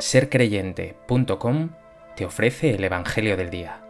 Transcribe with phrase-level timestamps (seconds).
[0.00, 1.70] sercreyente.com
[2.14, 3.80] te ofrece el Evangelio del Día.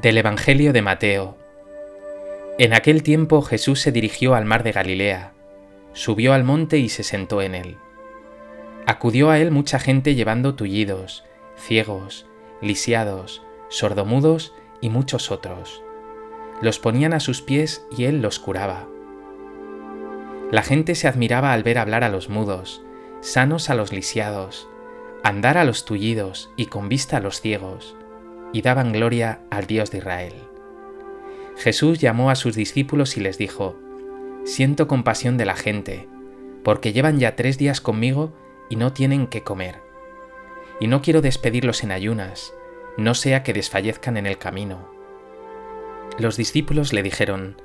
[0.00, 1.36] Del Evangelio de Mateo.
[2.58, 5.32] En aquel tiempo Jesús se dirigió al mar de Galilea,
[5.92, 7.76] subió al monte y se sentó en él.
[8.86, 11.24] Acudió a él mucha gente llevando tullidos,
[11.56, 12.26] ciegos,
[12.60, 15.82] lisiados, sordomudos y muchos otros.
[16.60, 18.88] Los ponían a sus pies y él los curaba.
[20.50, 22.82] La gente se admiraba al ver hablar a los mudos,
[23.20, 24.68] sanos a los lisiados,
[25.22, 27.96] andar a los tullidos y con vista a los ciegos,
[28.52, 30.34] y daban gloria al Dios de Israel.
[31.56, 33.76] Jesús llamó a sus discípulos y les dijo,
[34.44, 36.08] Siento compasión de la gente,
[36.62, 38.32] porque llevan ya tres días conmigo
[38.68, 39.83] y no tienen qué comer
[40.80, 42.52] y no quiero despedirlos en ayunas,
[42.96, 44.88] no sea que desfallezcan en el camino.
[46.18, 47.60] Los discípulos le dijeron,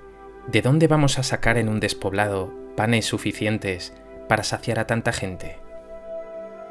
[0.48, 3.94] ¿De dónde vamos a sacar en un despoblado panes suficientes
[4.28, 5.60] para saciar a tanta gente?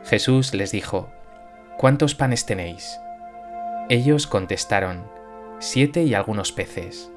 [0.04, 1.10] Jesús les dijo,
[1.76, 2.98] ¿Cuántos panes tenéis?
[3.88, 5.04] Ellos contestaron,
[5.60, 7.10] siete y algunos peces.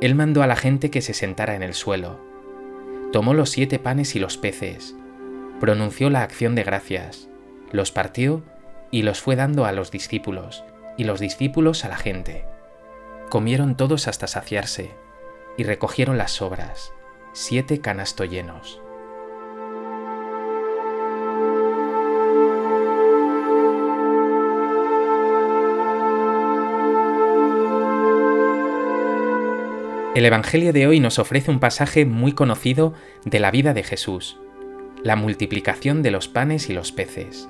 [0.00, 2.18] Él mandó a la gente que se sentara en el suelo.
[3.12, 4.94] Tomó los siete panes y los peces,
[5.60, 7.29] pronunció la acción de gracias,
[7.72, 8.42] los partió
[8.90, 10.64] y los fue dando a los discípulos,
[10.96, 12.44] y los discípulos a la gente.
[13.28, 14.90] Comieron todos hasta saciarse,
[15.56, 16.92] y recogieron las sobras,
[17.32, 18.80] siete canastos llenos.
[30.14, 34.38] El Evangelio de hoy nos ofrece un pasaje muy conocido de la vida de Jesús,
[35.04, 37.48] la multiplicación de los panes y los peces.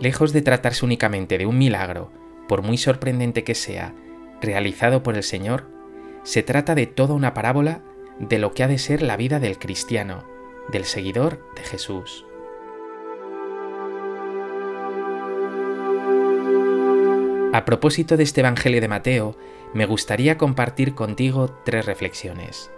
[0.00, 2.10] Lejos de tratarse únicamente de un milagro,
[2.48, 3.94] por muy sorprendente que sea,
[4.40, 5.68] realizado por el Señor,
[6.22, 7.82] se trata de toda una parábola
[8.18, 10.24] de lo que ha de ser la vida del cristiano,
[10.72, 12.24] del seguidor de Jesús.
[17.52, 19.36] A propósito de este Evangelio de Mateo,
[19.74, 22.70] me gustaría compartir contigo tres reflexiones.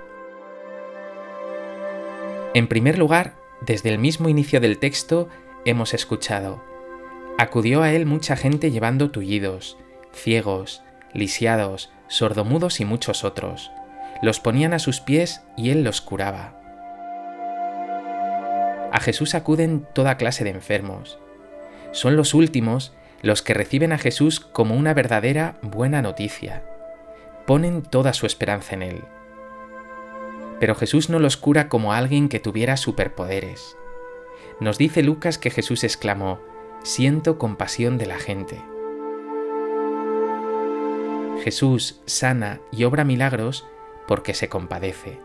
[2.54, 5.28] En primer lugar, desde el mismo inicio del texto
[5.64, 6.71] hemos escuchado,
[7.42, 9.76] Acudió a él mucha gente llevando tullidos,
[10.12, 13.72] ciegos, lisiados, sordomudos y muchos otros.
[14.22, 16.56] Los ponían a sus pies y él los curaba.
[18.92, 21.18] A Jesús acuden toda clase de enfermos.
[21.90, 22.92] Son los últimos
[23.22, 26.62] los que reciben a Jesús como una verdadera buena noticia.
[27.44, 29.04] Ponen toda su esperanza en Él.
[30.60, 33.76] Pero Jesús no los cura como alguien que tuviera superpoderes.
[34.60, 36.51] Nos dice Lucas que Jesús exclamó,
[36.82, 38.60] siento compasión de la gente.
[41.44, 43.66] Jesús sana y obra milagros
[44.06, 45.20] porque se compadece.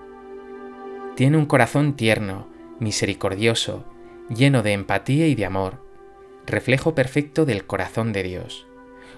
[1.16, 2.48] Tiene un corazón tierno,
[2.80, 3.86] misericordioso,
[4.30, 5.82] lleno de empatía y de amor,
[6.46, 8.68] reflejo perfecto del corazón de Dios.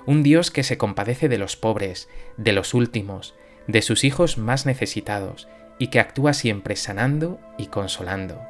[0.05, 3.35] Un Dios que se compadece de los pobres, de los últimos,
[3.67, 5.47] de sus hijos más necesitados,
[5.77, 8.41] y que actúa siempre sanando y consolando.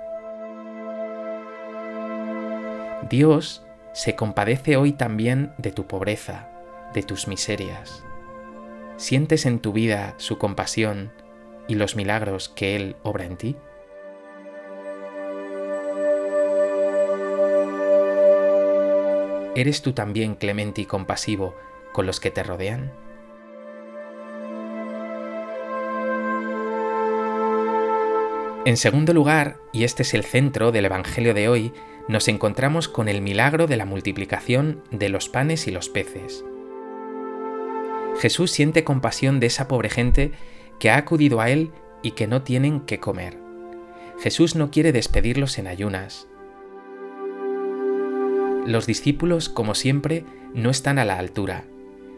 [3.10, 3.64] Dios
[3.94, 6.50] se compadece hoy también de tu pobreza,
[6.94, 8.04] de tus miserias.
[8.98, 11.12] ¿Sientes en tu vida su compasión
[11.68, 13.56] y los milagros que Él obra en ti?
[19.56, 21.56] ¿Eres tú también clemente y compasivo
[21.92, 22.94] con los que te rodean?
[28.66, 31.74] En segundo lugar, y este es el centro del Evangelio de hoy,
[32.10, 36.44] nos encontramos con el milagro de la multiplicación de los panes y los peces.
[38.20, 40.32] Jesús siente compasión de esa pobre gente
[40.80, 41.72] que ha acudido a Él
[42.02, 43.38] y que no tienen qué comer.
[44.20, 46.28] Jesús no quiere despedirlos en ayunas.
[48.66, 50.26] Los discípulos, como siempre,
[50.56, 51.66] no están a la altura.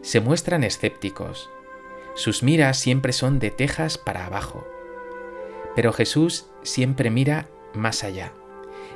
[0.00, 1.50] Se muestran escépticos.
[2.14, 4.66] Sus miras siempre son de tejas para abajo.
[5.76, 8.32] Pero Jesús siempre mira más allá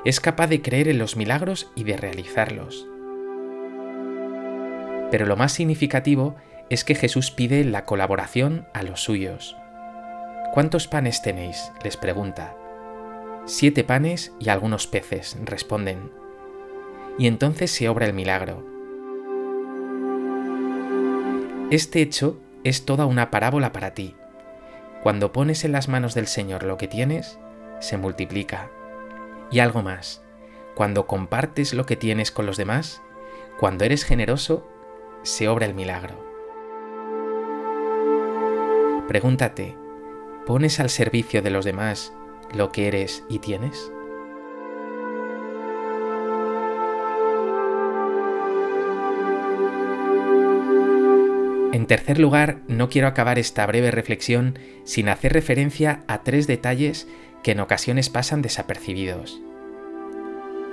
[0.07, 2.87] es capaz de creer en los milagros y de realizarlos.
[5.11, 6.37] Pero lo más significativo
[6.71, 9.57] es que Jesús pide la colaboración a los suyos.
[10.55, 11.73] ¿Cuántos panes tenéis?
[11.83, 12.57] les pregunta.
[13.47, 16.13] Siete panes y algunos peces, responden.
[17.19, 18.65] Y entonces se obra el milagro.
[21.73, 24.15] Este hecho es toda una parábola para ti.
[25.03, 27.41] Cuando pones en las manos del Señor lo que tienes,
[27.81, 28.71] se multiplica.
[29.51, 30.23] Y algo más,
[30.75, 33.03] cuando compartes lo que tienes con los demás,
[33.59, 34.69] Cuando eres generoso,
[35.23, 36.23] se obra el milagro.
[39.09, 39.79] Pregúntate,
[40.45, 42.13] ¿pones al servicio de los demás
[42.53, 43.91] lo que eres y tienes?
[51.73, 57.07] En tercer lugar, no quiero acabar esta breve reflexión sin hacer referencia a tres detalles
[57.47, 59.41] que en ocasiones pasan desapercibidos.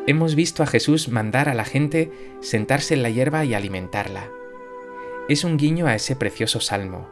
[0.07, 2.11] Hemos visto a Jesús mandar a la gente
[2.41, 4.31] sentarse en la hierba y alimentarla.
[5.29, 7.07] Es un guiño a ese precioso salmo.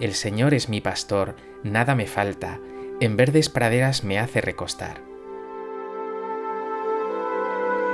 [0.00, 2.58] El Señor es mi pastor, nada me falta,
[2.98, 5.00] en verdes praderas me hace recostar.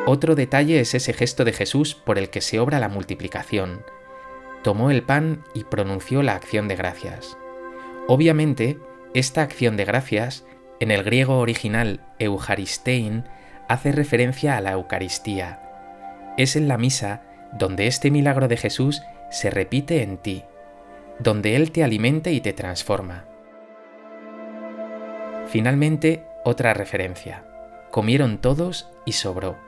[0.07, 3.85] Otro detalle es ese gesto de Jesús por el que se obra la multiplicación,
[4.63, 7.37] tomó el pan y pronunció la acción de gracias.
[8.09, 8.79] Obviamente,
[9.13, 10.47] esta acción de gracias,
[10.81, 13.25] en el griego original Eucharistein,
[13.69, 15.61] hace referencia a la Eucaristía.
[16.37, 17.23] Es en la misa
[17.53, 20.45] donde este milagro de Jesús se repite en ti,
[21.19, 23.27] donde Él te alimenta y te transforma.
[25.47, 27.45] Finalmente, otra referencia.
[27.91, 29.59] Comieron todos y sobró.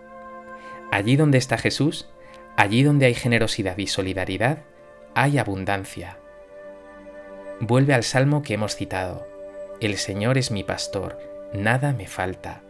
[0.91, 2.09] Allí donde está Jesús,
[2.57, 4.59] allí donde hay generosidad y solidaridad,
[5.15, 6.19] hay abundancia.
[7.61, 9.32] Vuelve al salmo que hemos citado.
[9.83, 11.19] El Señor es mi pastor,
[11.53, 12.63] nada me falta.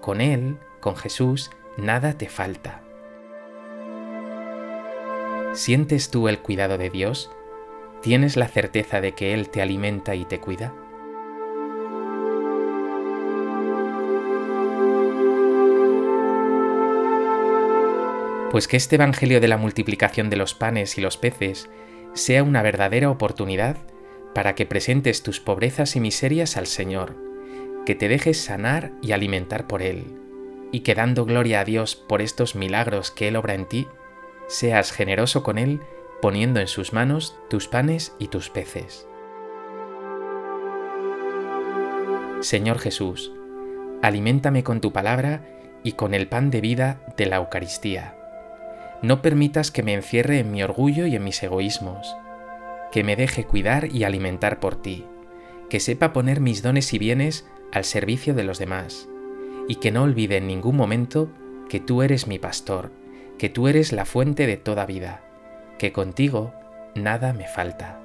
[0.00, 2.82] Con Él, con Jesús, nada te falta.
[5.52, 7.30] ¿Sientes tú el cuidado de Dios?
[8.02, 10.74] ¿Tienes la certeza de que Él te alimenta y te cuida?
[18.50, 21.70] Pues que este Evangelio de la multiplicación de los panes y los peces
[22.14, 23.76] sea una verdadera oportunidad
[24.38, 27.16] para que presentes tus pobrezas y miserias al Señor,
[27.84, 30.14] que te dejes sanar y alimentar por Él,
[30.70, 33.88] y que dando gloria a Dios por estos milagros que Él obra en ti,
[34.46, 35.80] seas generoso con Él
[36.22, 39.08] poniendo en sus manos tus panes y tus peces.
[42.38, 43.32] Señor Jesús,
[44.02, 45.42] aliméntame con tu palabra
[45.82, 48.14] y con el pan de vida de la Eucaristía
[49.02, 52.16] no permitas que me encierre en mi orgullo y en mis egoísmos,
[52.92, 55.06] que me deje cuidar y alimentar por ti,
[55.68, 59.08] que sepa poner mis dones y bienes al servicio de los demás,
[59.68, 61.30] y que no olvide en ningún momento
[61.68, 62.90] que tú eres mi pastor,
[63.38, 65.22] que tú eres la fuente de toda vida,
[65.78, 66.54] que contigo
[66.94, 68.00] nada me falta.